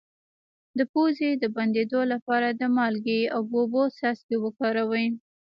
[0.77, 5.07] د پوزې د بندیدو لپاره د مالګې او اوبو څاڅکي وکاروئ